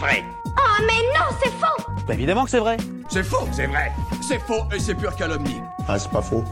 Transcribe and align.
vrai. 0.00 0.24
Oh 0.46 0.82
mais 0.86 1.02
non, 1.14 1.26
c'est 1.42 1.50
faux 1.50 1.92
Bah 2.08 2.14
évidemment 2.14 2.44
que 2.44 2.50
c'est 2.50 2.58
vrai. 2.58 2.78
C'est 3.10 3.22
faux, 3.22 3.46
c'est 3.52 3.66
vrai. 3.66 3.92
C'est 4.26 4.38
faux 4.38 4.64
et 4.74 4.80
c'est 4.80 4.94
pure 4.94 5.14
calomnie. 5.14 5.60
Ah, 5.86 5.98
c'est 5.98 6.10
pas 6.10 6.22
faux. 6.22 6.42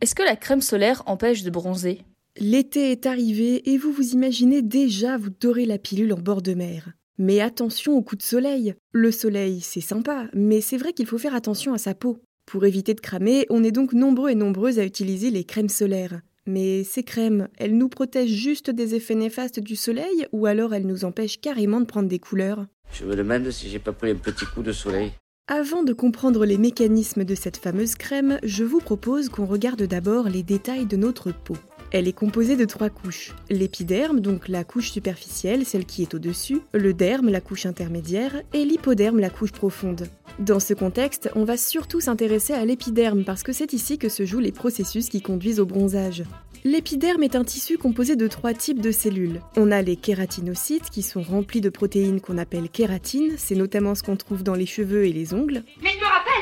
Est-ce 0.00 0.14
que 0.14 0.22
la 0.22 0.36
crème 0.36 0.60
solaire 0.60 1.02
empêche 1.06 1.42
de 1.42 1.50
bronzer? 1.50 2.02
L'été 2.38 2.92
est 2.92 3.06
arrivé 3.06 3.70
et 3.70 3.78
vous 3.78 3.92
vous 3.92 4.12
imaginez 4.12 4.62
déjà 4.62 5.16
vous 5.16 5.30
dorer 5.30 5.66
la 5.66 5.78
pilule 5.78 6.12
en 6.12 6.18
bord 6.18 6.42
de 6.42 6.54
mer. 6.54 6.92
Mais 7.18 7.40
attention 7.40 7.96
au 7.96 8.02
coup 8.02 8.16
de 8.16 8.22
soleil. 8.22 8.74
Le 8.92 9.10
soleil, 9.10 9.60
c'est 9.60 9.80
sympa, 9.80 10.26
mais 10.32 10.60
c'est 10.60 10.76
vrai 10.76 10.92
qu'il 10.92 11.06
faut 11.06 11.18
faire 11.18 11.34
attention 11.34 11.74
à 11.74 11.78
sa 11.78 11.94
peau. 11.94 12.18
Pour 12.46 12.64
éviter 12.66 12.94
de 12.94 13.00
cramer, 13.00 13.46
on 13.50 13.64
est 13.64 13.72
donc 13.72 13.92
nombreux 13.92 14.30
et 14.30 14.34
nombreuses 14.34 14.78
à 14.78 14.84
utiliser 14.84 15.30
les 15.30 15.44
crèmes 15.44 15.68
solaires. 15.68 16.20
Mais 16.46 16.84
ces 16.84 17.02
crèmes, 17.02 17.48
elles 17.56 17.76
nous 17.76 17.88
protègent 17.88 18.30
juste 18.30 18.70
des 18.70 18.94
effets 18.94 19.14
néfastes 19.14 19.60
du 19.60 19.76
soleil 19.76 20.26
ou 20.32 20.46
alors 20.46 20.74
elles 20.74 20.86
nous 20.86 21.04
empêchent 21.04 21.40
carrément 21.40 21.80
de 21.80 21.86
prendre 21.86 22.08
des 22.08 22.18
couleurs? 22.18 22.66
Je 22.92 23.04
me 23.04 23.16
demande 23.16 23.50
si 23.50 23.68
j'ai 23.68 23.78
pas 23.78 23.92
pris 23.92 24.10
un 24.10 24.16
petit 24.16 24.44
coup 24.44 24.62
de 24.62 24.72
soleil. 24.72 25.12
Avant 25.46 25.82
de 25.82 25.92
comprendre 25.92 26.46
les 26.46 26.56
mécanismes 26.56 27.24
de 27.24 27.34
cette 27.34 27.58
fameuse 27.58 27.96
crème, 27.96 28.38
je 28.42 28.64
vous 28.64 28.80
propose 28.80 29.28
qu'on 29.28 29.44
regarde 29.44 29.82
d'abord 29.82 30.28
les 30.28 30.42
détails 30.42 30.86
de 30.86 30.96
notre 30.96 31.32
peau. 31.32 31.56
Elle 31.94 32.08
est 32.08 32.12
composée 32.12 32.56
de 32.56 32.64
trois 32.64 32.90
couches. 32.90 33.30
L'épiderme, 33.50 34.18
donc 34.18 34.48
la 34.48 34.64
couche 34.64 34.90
superficielle, 34.90 35.64
celle 35.64 35.84
qui 35.84 36.02
est 36.02 36.12
au-dessus, 36.12 36.60
le 36.72 36.92
derme, 36.92 37.28
la 37.28 37.40
couche 37.40 37.66
intermédiaire, 37.66 38.42
et 38.52 38.64
l'hypoderme, 38.64 39.20
la 39.20 39.30
couche 39.30 39.52
profonde. 39.52 40.08
Dans 40.40 40.58
ce 40.58 40.74
contexte, 40.74 41.30
on 41.36 41.44
va 41.44 41.56
surtout 41.56 42.00
s'intéresser 42.00 42.52
à 42.52 42.64
l'épiderme 42.64 43.22
parce 43.22 43.44
que 43.44 43.52
c'est 43.52 43.72
ici 43.72 43.96
que 43.96 44.08
se 44.08 44.26
jouent 44.26 44.40
les 44.40 44.50
processus 44.50 45.08
qui 45.08 45.22
conduisent 45.22 45.60
au 45.60 45.66
bronzage. 45.66 46.24
L'épiderme 46.64 47.22
est 47.22 47.36
un 47.36 47.44
tissu 47.44 47.78
composé 47.78 48.16
de 48.16 48.26
trois 48.26 48.54
types 48.54 48.80
de 48.80 48.90
cellules. 48.90 49.40
On 49.56 49.70
a 49.70 49.80
les 49.80 49.94
kératinocytes 49.94 50.90
qui 50.90 51.02
sont 51.02 51.22
remplis 51.22 51.60
de 51.60 51.68
protéines 51.68 52.20
qu'on 52.20 52.38
appelle 52.38 52.70
kératine, 52.70 53.34
c'est 53.36 53.54
notamment 53.54 53.94
ce 53.94 54.02
qu'on 54.02 54.16
trouve 54.16 54.42
dans 54.42 54.56
les 54.56 54.66
cheveux 54.66 55.06
et 55.06 55.12
les 55.12 55.32
ongles. 55.32 55.62
Mais 55.80 55.90
me 55.94 56.04
rappelle 56.04 56.33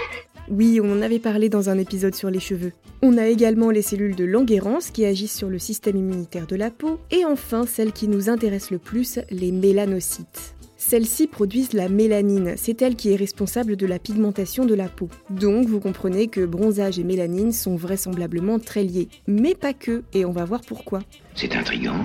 Oui, 0.51 0.81
on 0.83 0.93
en 0.93 1.03
avait 1.03 1.19
parlé 1.19 1.49
dans 1.49 1.71
un 1.71 1.79
épisode 1.79 2.15
sur 2.15 2.31
les 2.31 2.41
cheveux. 2.41 2.73
On 3.01 3.17
a 3.17 3.29
également 3.29 3.71
les 3.71 3.83
cellules 3.83 4.17
de 4.17 4.25
Langerhans 4.25 4.79
qui 4.93 5.05
agissent 5.05 5.37
sur 5.37 5.49
le 5.49 5.59
système 5.59 5.97
immunitaire 5.97 6.47
de 6.47 6.57
la 6.57 6.71
peau, 6.71 6.99
et 7.11 7.25
enfin 7.25 7.65
celles 7.67 7.93
qui 7.93 8.09
nous 8.09 8.29
intéressent 8.29 8.73
le 8.73 8.79
plus, 8.79 9.19
les 9.31 9.53
mélanocytes. 9.53 10.55
Celles-ci 10.77 11.29
produisent 11.29 11.75
la 11.75 11.89
mélanine, 11.89 12.55
c'est 12.57 12.83
elle 12.83 12.97
qui 12.97 13.13
est 13.13 13.17
responsable 13.17 13.77
de 13.77 13.87
la 13.87 14.01
pigmentation 14.01 14.65
de 14.65 14.75
la 14.75 14.89
peau. 14.89 15.09
Donc 15.31 15.67
vous 15.67 15.79
comprenez 15.79 16.27
que 16.27 16.45
bronzage 16.45 16.99
et 16.99 17.05
mélanine 17.05 17.53
sont 17.53 17.77
vraisemblablement 17.77 18.59
très 18.59 18.83
liés. 18.83 19.09
Mais 19.29 19.55
pas 19.55 19.75
que, 19.75 20.03
et 20.13 20.25
on 20.25 20.33
va 20.33 20.45
voir 20.45 20.61
pourquoi. 20.67 21.01
C'est 21.37 21.55
intriguant. 21.55 22.05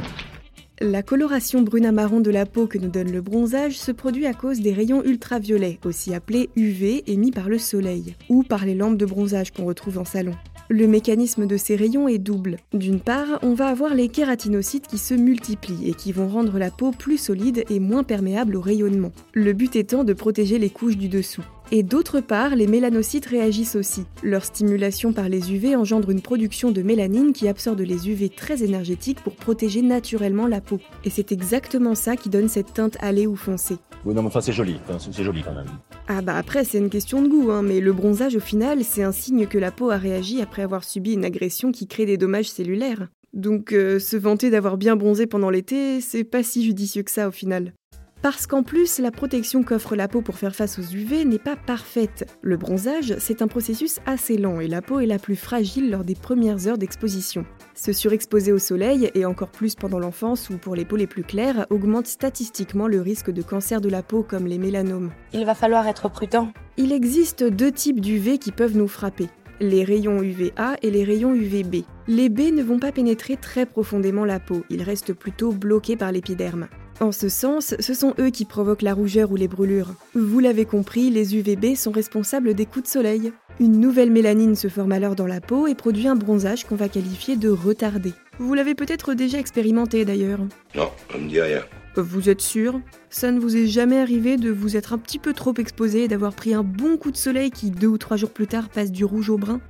La 0.80 1.02
coloration 1.02 1.64
brune 1.64 1.88
à 1.88 1.92
marron 1.92 2.20
de 2.20 2.30
la 2.30 2.46
peau 2.46 2.68
que 2.68 2.78
nous 2.78 2.90
donne 2.90 3.12
le 3.12 3.22
bronzage 3.22 3.80
se 3.80 3.92
produit 3.92 4.28
à 4.28 4.36
cause 4.36 4.60
des 4.60 4.74
rayons 4.74 5.04
ultraviolets, 5.04 5.80
aussi 5.84 6.14
appelés 6.14 6.52
UV, 6.56 7.04
émis 7.08 7.32
par 7.32 7.50
le 7.50 7.58
soleil, 7.58 8.16
ou 8.30 8.44
par 8.44 8.64
les 8.64 8.76
lampes 8.76 8.98
de 8.98 9.06
bronzage 9.08 9.52
qu'on 9.52 9.66
retrouve 9.66 9.98
en 9.98 10.06
salon. 10.06 10.36
Le 10.70 10.86
mécanisme 10.86 11.48
de 11.48 11.58
ces 11.58 11.76
rayons 11.76 12.08
est 12.08 12.20
double. 12.20 12.58
D'une 12.74 13.00
part, 13.00 13.40
on 13.42 13.56
va 13.56 13.70
avoir 13.70 13.96
les 13.96 14.08
kératinocytes 14.08 14.86
qui 14.86 15.00
se 15.00 15.16
multiplient 15.16 15.90
et 15.90 15.94
qui 15.96 16.12
vont 16.12 16.28
rendre 16.28 16.60
la 16.60 16.70
peau 16.70 16.92
plus 16.92 17.18
solide 17.18 17.64
et 17.72 17.80
moins 17.80 18.04
perméable 18.04 18.56
au 18.56 18.62
rayonnement. 18.62 19.14
Le 19.34 19.54
but 19.54 19.76
étant 19.76 20.04
de 20.04 20.14
protéger 20.14 20.60
les 20.60 20.70
couches 20.70 20.98
du 20.98 21.08
dessous. 21.08 21.44
Et 21.70 21.84
d'autre 21.84 22.22
part, 22.22 22.56
les 22.56 22.66
mélanocytes 22.66 23.26
réagissent 23.26 23.76
aussi. 23.76 24.06
Leur 24.24 24.46
stimulation 24.46 25.12
par 25.12 25.28
les 25.28 25.54
UV 25.54 25.76
engendre 25.76 26.12
une 26.12 26.22
production 26.22 26.72
de 26.72 26.82
mélanine 26.82 27.34
qui 27.34 27.50
absorbe 27.50 27.82
les 27.82 28.10
UV 28.10 28.30
très 28.30 28.64
énergétiques 28.64 29.22
pour 29.22 29.36
protéger 29.36 29.82
naturellement 29.82 30.48
la 30.48 30.62
peau. 30.62 30.80
Et 31.04 31.10
c'est 31.10 31.34
exactement 31.34 31.94
ça 31.94 32.16
qui 32.16 32.30
donne 32.30 32.48
cette 32.48 32.74
teinte 32.74 32.96
hâlée 33.02 33.28
ou 33.28 33.36
foncée. 33.36 33.78
Oui, 34.06 34.14
non, 34.14 34.22
mais 34.22 34.28
enfin, 34.28 34.40
c'est 34.40 34.54
joli. 34.54 34.78
C'est 34.98 35.24
joli 35.24 35.44
quand 35.44 35.54
même. 35.54 35.66
Ah 36.08 36.22
bah 36.22 36.38
après 36.38 36.64
c'est 36.64 36.78
une 36.78 36.90
question 36.90 37.22
de 37.22 37.28
goût, 37.28 37.52
hein, 37.52 37.62
mais 37.62 37.82
le 37.82 37.92
bronzage 37.92 38.38
au 38.38 38.40
final 38.40 38.86
c'est 38.86 39.04
un 39.04 39.12
signe 39.12 39.46
que 39.46 39.58
la 39.58 39.72
peau 39.72 39.90
a 39.90 39.98
réagi 39.98 40.42
après 40.42 40.62
avoir 40.62 40.86
subi 40.86 41.14
une 41.14 41.26
agression 41.26 41.74
qui 41.74 41.86
crée 41.86 42.06
des 42.06 42.16
dommages 42.16 42.50
cellulaires. 42.50 43.10
Donc 43.34 43.74
euh, 43.74 44.00
se 44.00 44.16
vanter 44.16 44.50
d'avoir 44.50 44.78
bien 44.78 44.96
bronzé 44.96 45.28
pendant 45.28 45.50
l'été, 45.50 46.00
c'est 46.00 46.24
pas 46.24 46.44
si 46.44 46.64
judicieux 46.64 47.04
que 47.04 47.12
ça 47.12 47.28
au 47.28 47.32
final. 47.32 47.74
Parce 48.22 48.48
qu'en 48.48 48.64
plus, 48.64 48.98
la 48.98 49.12
protection 49.12 49.62
qu'offre 49.62 49.96
la 49.96 50.08
peau 50.08 50.22
pour 50.22 50.38
faire 50.38 50.56
face 50.56 50.80
aux 50.80 50.82
UV 50.82 51.24
n'est 51.24 51.38
pas 51.38 51.56
parfaite. 51.56 52.26
Le 52.42 52.58
bronzage, 52.58 53.16
c'est 53.20 53.42
un 53.42 53.48
processus 53.48 54.00
assez 54.06 54.38
lent 54.38 54.60
et 54.60 54.68
la 54.68 54.82
peau 54.82 55.00
est 55.00 55.06
la 55.06 55.20
plus 55.20 55.36
fragile 55.36 55.92
lors 55.92 56.04
des 56.04 56.16
premières 56.16 56.68
heures 56.68 56.80
d'exposition. 56.80 57.46
Se 57.76 57.94
surexposer 57.94 58.52
au 58.52 58.58
soleil, 58.58 59.12
et 59.14 59.26
encore 59.26 59.52
plus 59.52 59.76
pendant 59.76 60.00
l'enfance 60.00 60.50
ou 60.50 60.58
pour 60.58 60.76
les 60.76 60.84
peaux 60.84 60.96
les 60.96 61.06
plus 61.06 61.24
claires, 61.24 61.68
augmente 61.70 62.08
statistiquement 62.08 62.88
le 62.88 63.02
risque 63.02 63.30
de 63.30 63.44
cancer 63.44 63.82
de 63.82 63.90
la 63.90 64.02
peau 64.02 64.24
comme 64.24 64.48
les 64.48 64.58
mélanomes. 64.58 65.12
Il 65.34 65.46
va 65.46 65.54
falloir 65.54 65.88
être 65.88 66.10
prudent. 66.10 66.52
Il 66.78 66.92
existe 66.92 67.44
deux 67.44 67.72
types 67.72 68.02
d'UV 68.02 68.40
qui 68.40 68.52
peuvent 68.52 68.76
nous 68.76 68.88
frapper. 68.88 69.30
Les 69.60 69.84
rayons 69.84 70.22
UVA 70.22 70.76
et 70.82 70.92
les 70.92 71.04
rayons 71.04 71.34
UVB. 71.34 71.84
Les 72.08 72.30
B 72.30 72.52
ne 72.54 72.64
vont 72.64 72.80
pas 72.80 72.92
pénétrer 72.92 73.38
très 73.38 73.66
profondément 73.66 74.26
la 74.26 74.40
peau, 74.40 74.64
ils 74.70 74.84
restent 74.84 75.14
plutôt 75.14 75.52
bloqués 75.52 75.98
par 75.98 76.12
l'épiderme. 76.12 76.68
En 77.00 77.12
ce 77.12 77.30
sens, 77.30 77.76
ce 77.80 77.94
sont 77.94 78.16
eux 78.20 78.32
qui 78.32 78.44
provoquent 78.44 78.82
la 78.82 78.96
rougeur 78.96 79.32
ou 79.32 79.36
les 79.36 79.48
brûlures. 79.48 79.94
Vous 80.16 80.40
l'avez 80.40 80.66
compris, 80.66 81.12
les 81.12 81.36
UVB 81.36 81.76
sont 81.76 81.92
responsables 81.92 82.56
des 82.56 82.66
coups 82.66 82.86
de 82.86 82.90
soleil. 82.90 83.32
Une 83.60 83.80
nouvelle 83.80 84.10
mélanine 84.10 84.56
se 84.56 84.68
forme 84.68 84.92
alors 84.92 85.16
dans 85.16 85.28
la 85.28 85.40
peau 85.40 85.68
et 85.68 85.76
produit 85.76 86.08
un 86.08 86.16
bronzage 86.16 86.66
qu'on 86.66 86.76
va 86.76 86.90
qualifier 86.90 87.36
de 87.36 87.50
retardé. 87.50 88.14
Vous 88.40 88.56
l'avez 88.56 88.74
peut-être 88.74 89.14
déjà 89.14 89.38
expérimenté 89.38 90.06
d'ailleurs. 90.06 90.40
Non, 90.76 90.90
ça 91.12 91.20
me 91.20 91.30
dit 91.30 91.40
rien. 91.40 91.62
Vous 91.96 92.30
êtes 92.30 92.42
sûr? 92.42 92.80
Ça 93.10 93.32
ne 93.32 93.40
vous 93.40 93.56
est 93.56 93.68
jamais 93.68 94.00
arrivé 94.00 94.38
de 94.38 94.52
vous 94.52 94.76
être 94.76 94.94
un 94.94 94.98
petit 94.98 95.20
peu 95.20 95.34
trop 95.34 95.54
exposé 95.58 96.04
et 96.04 96.08
d'avoir 96.08 96.34
pris 96.34 96.54
un 96.54 96.64
bon 96.64 96.98
coup 96.98 97.12
de 97.12 97.18
soleil 97.18 97.52
qui 97.52 97.72
deux 97.72 97.88
ou 97.88 97.98
trois 97.98 98.18
jours 98.18 98.32
plus 98.32 98.48
tard 98.48 98.70
passe 98.70 98.92
du 98.92 99.06
rouge 99.06 99.30
au 99.30 99.38
brun? 99.38 99.62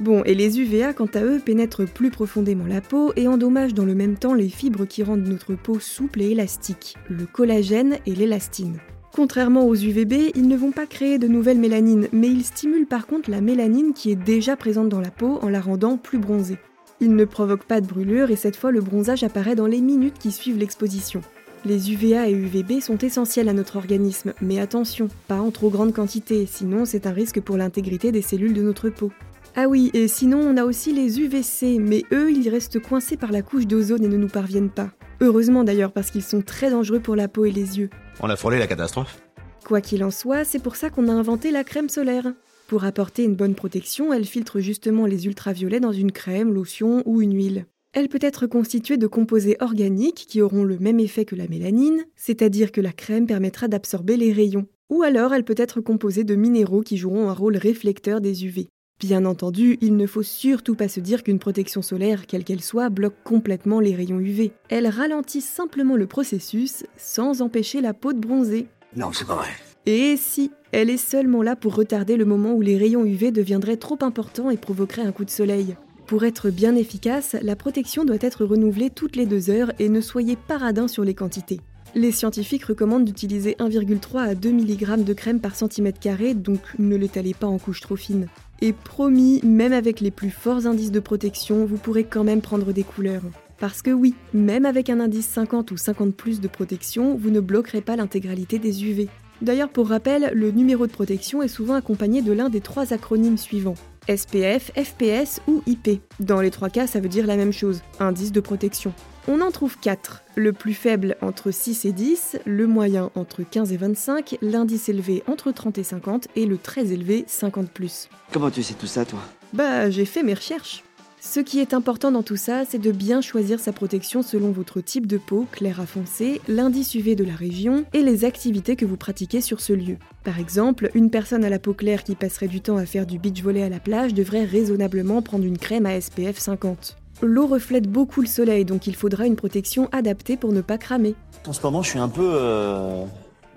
Bon, 0.00 0.24
et 0.24 0.34
les 0.34 0.58
UVA, 0.58 0.94
quant 0.94 1.08
à 1.14 1.22
eux, 1.22 1.38
pénètrent 1.38 1.86
plus 1.86 2.10
profondément 2.10 2.66
la 2.66 2.80
peau 2.80 3.12
et 3.14 3.28
endommagent 3.28 3.74
dans 3.74 3.84
le 3.84 3.94
même 3.94 4.16
temps 4.16 4.34
les 4.34 4.48
fibres 4.48 4.86
qui 4.86 5.02
rendent 5.02 5.26
notre 5.26 5.54
peau 5.54 5.78
souple 5.78 6.22
et 6.22 6.30
élastique, 6.30 6.96
le 7.08 7.26
collagène 7.26 7.98
et 8.06 8.14
l'élastine. 8.14 8.78
Contrairement 9.14 9.66
aux 9.66 9.74
UVB, 9.74 10.32
ils 10.34 10.48
ne 10.48 10.56
vont 10.56 10.72
pas 10.72 10.86
créer 10.86 11.18
de 11.18 11.28
nouvelles 11.28 11.58
mélanines, 11.58 12.08
mais 12.12 12.28
ils 12.28 12.44
stimulent 12.44 12.86
par 12.86 13.06
contre 13.06 13.30
la 13.30 13.42
mélanine 13.42 13.92
qui 13.92 14.10
est 14.10 14.16
déjà 14.16 14.56
présente 14.56 14.88
dans 14.88 15.02
la 15.02 15.10
peau 15.10 15.38
en 15.42 15.50
la 15.50 15.60
rendant 15.60 15.98
plus 15.98 16.18
bronzée. 16.18 16.58
Ils 17.00 17.14
ne 17.14 17.26
provoquent 17.26 17.66
pas 17.66 17.82
de 17.82 17.86
brûlure 17.86 18.30
et 18.30 18.36
cette 18.36 18.56
fois 18.56 18.70
le 18.70 18.80
bronzage 18.80 19.22
apparaît 19.22 19.54
dans 19.54 19.66
les 19.66 19.82
minutes 19.82 20.18
qui 20.18 20.32
suivent 20.32 20.58
l'exposition. 20.58 21.20
Les 21.66 21.92
UVA 21.92 22.28
et 22.28 22.32
UVB 22.32 22.80
sont 22.80 22.98
essentiels 22.98 23.50
à 23.50 23.52
notre 23.52 23.76
organisme, 23.76 24.32
mais 24.40 24.58
attention, 24.58 25.08
pas 25.28 25.40
en 25.40 25.50
trop 25.50 25.68
grande 25.68 25.92
quantité, 25.92 26.46
sinon 26.46 26.86
c'est 26.86 27.06
un 27.06 27.12
risque 27.12 27.40
pour 27.40 27.58
l'intégrité 27.58 28.12
des 28.12 28.22
cellules 28.22 28.54
de 28.54 28.62
notre 28.62 28.88
peau. 28.88 29.12
Ah 29.54 29.68
oui, 29.68 29.90
et 29.92 30.08
sinon 30.08 30.38
on 30.38 30.56
a 30.56 30.64
aussi 30.64 30.94
les 30.94 31.20
UVC, 31.20 31.78
mais 31.78 32.04
eux 32.10 32.32
ils 32.32 32.48
restent 32.48 32.80
coincés 32.80 33.18
par 33.18 33.30
la 33.30 33.42
couche 33.42 33.66
d'ozone 33.66 34.02
et 34.02 34.08
ne 34.08 34.16
nous 34.16 34.28
parviennent 34.28 34.70
pas. 34.70 34.92
Heureusement 35.20 35.62
d'ailleurs 35.62 35.92
parce 35.92 36.10
qu'ils 36.10 36.22
sont 36.22 36.40
très 36.40 36.70
dangereux 36.70 37.00
pour 37.00 37.16
la 37.16 37.28
peau 37.28 37.44
et 37.44 37.50
les 37.50 37.78
yeux. 37.78 37.90
On 38.20 38.30
a 38.30 38.36
frôlé 38.36 38.58
la 38.58 38.66
catastrophe. 38.66 39.20
Quoi 39.66 39.82
qu'il 39.82 40.04
en 40.04 40.10
soit, 40.10 40.44
c'est 40.44 40.62
pour 40.62 40.76
ça 40.76 40.88
qu'on 40.88 41.06
a 41.08 41.12
inventé 41.12 41.50
la 41.50 41.64
crème 41.64 41.90
solaire. 41.90 42.32
Pour 42.66 42.84
apporter 42.84 43.24
une 43.24 43.34
bonne 43.34 43.54
protection, 43.54 44.14
elle 44.14 44.24
filtre 44.24 44.58
justement 44.60 45.04
les 45.04 45.26
ultraviolets 45.26 45.80
dans 45.80 45.92
une 45.92 46.12
crème, 46.12 46.54
lotion 46.54 47.02
ou 47.04 47.20
une 47.20 47.34
huile. 47.34 47.66
Elle 47.92 48.08
peut 48.08 48.18
être 48.22 48.46
constituée 48.46 48.96
de 48.96 49.06
composés 49.06 49.58
organiques 49.60 50.24
qui 50.26 50.40
auront 50.40 50.64
le 50.64 50.78
même 50.78 50.98
effet 50.98 51.26
que 51.26 51.36
la 51.36 51.46
mélanine, 51.46 52.06
c'est-à-dire 52.16 52.72
que 52.72 52.80
la 52.80 52.92
crème 52.92 53.26
permettra 53.26 53.68
d'absorber 53.68 54.16
les 54.16 54.32
rayons. 54.32 54.66
Ou 54.88 55.02
alors 55.02 55.34
elle 55.34 55.44
peut 55.44 55.54
être 55.58 55.82
composée 55.82 56.24
de 56.24 56.34
minéraux 56.34 56.80
qui 56.80 56.96
joueront 56.96 57.28
un 57.28 57.34
rôle 57.34 57.58
réflecteur 57.58 58.22
des 58.22 58.46
UV. 58.46 58.68
Bien 59.02 59.24
entendu, 59.24 59.78
il 59.80 59.96
ne 59.96 60.06
faut 60.06 60.22
surtout 60.22 60.76
pas 60.76 60.86
se 60.86 61.00
dire 61.00 61.24
qu'une 61.24 61.40
protection 61.40 61.82
solaire, 61.82 62.28
quelle 62.28 62.44
qu'elle 62.44 62.62
soit, 62.62 62.88
bloque 62.88 63.16
complètement 63.24 63.80
les 63.80 63.96
rayons 63.96 64.20
UV. 64.20 64.52
Elle 64.68 64.86
ralentit 64.86 65.40
simplement 65.40 65.96
le 65.96 66.06
processus 66.06 66.84
sans 66.96 67.42
empêcher 67.42 67.80
la 67.80 67.94
peau 67.94 68.12
de 68.12 68.20
bronzer. 68.20 68.68
Non, 68.94 69.12
c'est 69.12 69.26
pas 69.26 69.34
vrai. 69.34 69.48
Et 69.86 70.16
si, 70.16 70.52
elle 70.70 70.88
est 70.88 70.98
seulement 70.98 71.42
là 71.42 71.56
pour 71.56 71.74
retarder 71.74 72.16
le 72.16 72.24
moment 72.24 72.52
où 72.52 72.60
les 72.60 72.76
rayons 72.76 73.04
UV 73.04 73.32
deviendraient 73.32 73.76
trop 73.76 73.98
importants 74.02 74.50
et 74.50 74.56
provoqueraient 74.56 75.02
un 75.02 75.10
coup 75.10 75.24
de 75.24 75.30
soleil. 75.30 75.74
Pour 76.06 76.22
être 76.22 76.50
bien 76.50 76.76
efficace, 76.76 77.34
la 77.42 77.56
protection 77.56 78.04
doit 78.04 78.18
être 78.20 78.44
renouvelée 78.44 78.90
toutes 78.90 79.16
les 79.16 79.26
deux 79.26 79.50
heures 79.50 79.72
et 79.80 79.88
ne 79.88 80.00
soyez 80.00 80.36
pas 80.36 80.58
radin 80.58 80.86
sur 80.86 81.02
les 81.02 81.14
quantités. 81.14 81.58
Les 81.96 82.12
scientifiques 82.12 82.66
recommandent 82.66 83.04
d'utiliser 83.04 83.56
1,3 83.58 84.18
à 84.20 84.34
2 84.36 84.52
mg 84.52 85.02
de 85.02 85.12
crème 85.12 85.40
par 85.40 85.56
centimètre 85.56 85.98
carré, 85.98 86.34
donc 86.34 86.60
ne 86.78 86.94
l'étalez 86.94 87.34
pas 87.34 87.48
en 87.48 87.58
couches 87.58 87.80
trop 87.80 87.96
fines. 87.96 88.28
Et 88.64 88.72
promis, 88.72 89.40
même 89.42 89.72
avec 89.72 89.98
les 89.98 90.12
plus 90.12 90.30
forts 90.30 90.68
indices 90.68 90.92
de 90.92 91.00
protection, 91.00 91.64
vous 91.66 91.78
pourrez 91.78 92.04
quand 92.04 92.22
même 92.22 92.40
prendre 92.40 92.72
des 92.72 92.84
couleurs. 92.84 93.24
Parce 93.58 93.82
que 93.82 93.90
oui, 93.90 94.14
même 94.32 94.64
avec 94.66 94.88
un 94.88 95.00
indice 95.00 95.26
50 95.26 95.72
ou 95.72 95.76
50 95.76 96.14
plus 96.14 96.40
de 96.40 96.46
protection, 96.46 97.16
vous 97.16 97.30
ne 97.30 97.40
bloquerez 97.40 97.80
pas 97.80 97.96
l'intégralité 97.96 98.60
des 98.60 98.84
UV. 98.84 99.08
D'ailleurs, 99.40 99.68
pour 99.68 99.88
rappel, 99.88 100.30
le 100.32 100.52
numéro 100.52 100.86
de 100.86 100.92
protection 100.92 101.42
est 101.42 101.48
souvent 101.48 101.74
accompagné 101.74 102.22
de 102.22 102.30
l'un 102.30 102.48
des 102.48 102.60
trois 102.60 102.92
acronymes 102.92 103.36
suivants. 103.36 103.74
SPF, 104.08 104.70
FPS 104.76 105.40
ou 105.46 105.62
IP. 105.66 106.00
Dans 106.20 106.40
les 106.40 106.50
trois 106.50 106.70
cas, 106.70 106.86
ça 106.86 107.00
veut 107.00 107.08
dire 107.08 107.26
la 107.26 107.36
même 107.36 107.52
chose, 107.52 107.82
indice 108.00 108.32
de 108.32 108.40
protection. 108.40 108.92
On 109.28 109.40
en 109.40 109.52
trouve 109.52 109.78
4. 109.78 110.22
Le 110.34 110.52
plus 110.52 110.74
faible 110.74 111.16
entre 111.20 111.52
6 111.52 111.84
et 111.84 111.92
10, 111.92 112.38
le 112.44 112.66
moyen 112.66 113.10
entre 113.14 113.42
15 113.42 113.72
et 113.72 113.76
25, 113.76 114.38
l'indice 114.42 114.88
élevé 114.88 115.22
entre 115.28 115.52
30 115.52 115.78
et 115.78 115.84
50 115.84 116.28
et 116.34 116.46
le 116.46 116.58
très 116.58 116.92
élevé 116.92 117.24
50 117.28 117.70
+. 117.70 118.08
Comment 118.32 118.50
tu 118.50 118.64
sais 118.64 118.74
tout 118.74 118.86
ça, 118.86 119.04
toi? 119.04 119.20
Bah, 119.52 119.90
j'ai 119.90 120.06
fait 120.06 120.22
mes 120.22 120.34
recherches. 120.34 120.82
Ce 121.24 121.38
qui 121.38 121.60
est 121.60 121.72
important 121.72 122.10
dans 122.10 122.24
tout 122.24 122.36
ça, 122.36 122.64
c'est 122.68 122.80
de 122.80 122.90
bien 122.90 123.20
choisir 123.20 123.60
sa 123.60 123.72
protection 123.72 124.22
selon 124.22 124.50
votre 124.50 124.80
type 124.80 125.06
de 125.06 125.18
peau, 125.18 125.46
clair 125.52 125.80
à 125.80 125.86
foncé, 125.86 126.40
l'indice 126.48 126.96
UV 126.96 127.14
de 127.14 127.22
la 127.22 127.36
région 127.36 127.84
et 127.92 128.02
les 128.02 128.24
activités 128.24 128.74
que 128.74 128.84
vous 128.84 128.96
pratiquez 128.96 129.40
sur 129.40 129.60
ce 129.60 129.72
lieu. 129.72 129.98
Par 130.24 130.40
exemple, 130.40 130.90
une 130.94 131.10
personne 131.10 131.44
à 131.44 131.48
la 131.48 131.60
peau 131.60 131.74
claire 131.74 132.02
qui 132.02 132.16
passerait 132.16 132.48
du 132.48 132.60
temps 132.60 132.76
à 132.76 132.86
faire 132.86 133.06
du 133.06 133.20
beach 133.20 133.40
volley 133.40 133.62
à 133.62 133.68
la 133.68 133.78
plage 133.78 134.14
devrait 134.14 134.44
raisonnablement 134.44 135.22
prendre 135.22 135.44
une 135.44 135.58
crème 135.58 135.86
à 135.86 135.98
SPF 135.98 136.38
50. 136.38 136.96
L'eau 137.22 137.46
reflète 137.46 137.88
beaucoup 137.88 138.20
le 138.20 138.26
soleil, 138.26 138.64
donc 138.64 138.88
il 138.88 138.96
faudra 138.96 139.24
une 139.24 139.36
protection 139.36 139.88
adaptée 139.92 140.36
pour 140.36 140.50
ne 140.52 140.60
pas 140.60 140.76
cramer. 140.76 141.14
En 141.46 141.52
ce 141.52 141.62
moment, 141.62 141.82
je 141.82 141.90
suis 141.90 142.00
un 142.00 142.08
peu 142.08 142.32
euh, 142.34 143.04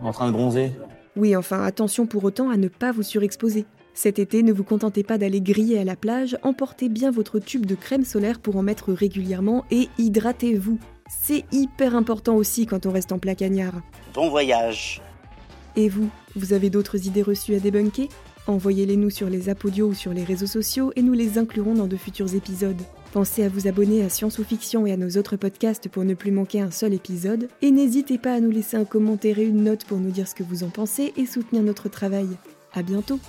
en 0.01 0.11
train 0.11 0.27
de 0.27 0.33
bronzer. 0.33 0.71
Oui, 1.15 1.35
enfin, 1.35 1.63
attention 1.63 2.05
pour 2.05 2.25
autant 2.25 2.51
à 2.51 2.57
ne 2.57 2.67
pas 2.67 2.91
vous 2.91 3.01
surexposer. 3.01 3.65
Cet 3.95 4.19
été, 4.19 4.43
ne 4.43 4.51
vous 4.51 4.65
contentez 4.65 5.03
pas 5.03 5.17
d'aller 5.17 5.39
griller 5.39 5.79
à 5.79 5.85
la 5.85 5.95
plage, 5.95 6.37
emportez 6.43 6.89
bien 6.89 7.11
votre 7.11 7.39
tube 7.39 7.65
de 7.65 7.75
crème 7.75 8.03
solaire 8.03 8.39
pour 8.39 8.57
en 8.57 8.61
mettre 8.61 8.91
régulièrement 8.91 9.63
et 9.71 9.87
hydratez-vous. 9.97 10.77
C'est 11.07 11.45
hyper 11.53 11.95
important 11.95 12.35
aussi 12.35 12.65
quand 12.65 12.85
on 12.85 12.91
reste 12.91 13.13
en 13.13 13.19
plein 13.19 13.35
cagnard. 13.35 13.81
Bon 14.13 14.29
voyage 14.29 15.01
Et 15.77 15.87
vous, 15.87 16.09
vous 16.35 16.51
avez 16.51 16.69
d'autres 16.69 17.07
idées 17.07 17.21
reçues 17.21 17.55
à 17.55 17.59
débunker? 17.59 18.09
Envoyez-les 18.47 18.97
nous 18.97 19.09
sur 19.09 19.29
les 19.29 19.47
apodios 19.47 19.87
ou 19.87 19.93
sur 19.93 20.13
les 20.13 20.25
réseaux 20.25 20.45
sociaux 20.45 20.91
et 20.97 21.01
nous 21.01 21.13
les 21.13 21.37
inclurons 21.37 21.73
dans 21.73 21.87
de 21.87 21.97
futurs 21.97 22.35
épisodes. 22.35 22.81
Pensez 23.13 23.43
à 23.43 23.49
vous 23.49 23.67
abonner 23.67 24.03
à 24.03 24.09
Science 24.09 24.39
ou 24.39 24.43
Fiction 24.43 24.85
et 24.85 24.91
à 24.91 24.97
nos 24.97 25.11
autres 25.11 25.37
podcasts 25.37 25.87
pour 25.87 26.03
ne 26.03 26.15
plus 26.15 26.31
manquer 26.31 26.59
un 26.59 26.69
seul 26.69 26.93
épisode. 26.93 27.47
Et 27.61 27.71
n'hésitez 27.71 28.17
pas 28.17 28.33
à 28.33 28.41
nous 28.41 28.51
laisser 28.51 28.75
un 28.75 28.83
commentaire 28.83 29.39
et 29.39 29.45
une 29.45 29.63
note 29.63 29.85
pour 29.85 29.99
nous 29.99 30.11
dire 30.11 30.27
ce 30.27 30.35
que 30.35 30.43
vous 30.43 30.63
en 30.65 30.69
pensez 30.69 31.13
et 31.15 31.25
soutenir 31.25 31.63
notre 31.63 31.87
travail. 31.87 32.27
À 32.73 32.83
bientôt 32.83 33.19